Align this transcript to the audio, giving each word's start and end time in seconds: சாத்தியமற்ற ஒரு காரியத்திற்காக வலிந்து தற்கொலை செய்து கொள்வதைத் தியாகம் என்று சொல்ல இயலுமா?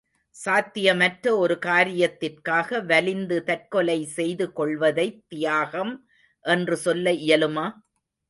சாத்தியமற்ற 0.35 1.29
ஒரு 1.37 1.55
காரியத்திற்காக 1.65 2.79
வலிந்து 2.85 3.43
தற்கொலை 3.43 4.05
செய்து 4.09 4.53
கொள்வதைத் 4.53 5.21
தியாகம் 5.27 5.93
என்று 6.45 6.77
சொல்ல 6.77 7.13
இயலுமா? 7.21 7.67